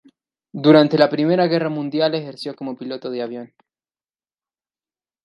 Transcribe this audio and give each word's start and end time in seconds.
Durante 0.51 0.97
la 0.97 1.11
Primera 1.11 1.45
Guerra 1.45 1.69
Mundial 1.69 2.15
ejerció 2.15 2.55
como 2.55 2.75
piloto 2.75 3.11
de 3.11 3.21
avión. 3.21 3.53